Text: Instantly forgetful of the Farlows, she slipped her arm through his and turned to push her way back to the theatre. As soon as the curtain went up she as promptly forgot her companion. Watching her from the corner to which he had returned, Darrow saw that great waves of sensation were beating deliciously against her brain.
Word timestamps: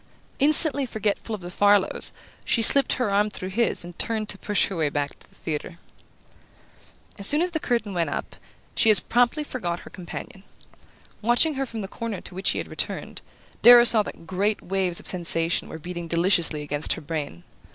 Instantly 0.39 0.87
forgetful 0.87 1.35
of 1.35 1.41
the 1.41 1.51
Farlows, 1.51 2.11
she 2.43 2.63
slipped 2.63 2.93
her 2.93 3.11
arm 3.11 3.29
through 3.29 3.49
his 3.51 3.85
and 3.85 3.99
turned 3.99 4.29
to 4.29 4.37
push 4.39 4.65
her 4.65 4.75
way 4.75 4.89
back 4.89 5.19
to 5.19 5.29
the 5.29 5.35
theatre. 5.35 5.77
As 7.19 7.27
soon 7.27 7.39
as 7.39 7.51
the 7.51 7.59
curtain 7.59 7.93
went 7.93 8.09
up 8.09 8.35
she 8.73 8.89
as 8.89 8.99
promptly 8.99 9.43
forgot 9.43 9.81
her 9.81 9.91
companion. 9.91 10.41
Watching 11.21 11.53
her 11.53 11.67
from 11.67 11.81
the 11.81 11.87
corner 11.87 12.19
to 12.19 12.33
which 12.33 12.49
he 12.49 12.57
had 12.57 12.67
returned, 12.67 13.21
Darrow 13.61 13.83
saw 13.83 14.01
that 14.01 14.25
great 14.25 14.63
waves 14.63 14.99
of 14.99 15.05
sensation 15.05 15.69
were 15.69 15.77
beating 15.77 16.07
deliciously 16.07 16.63
against 16.63 16.93
her 16.93 17.01
brain. 17.01 17.43